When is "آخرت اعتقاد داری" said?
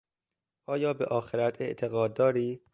1.05-2.61